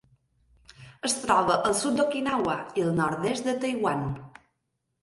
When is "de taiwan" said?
3.53-4.07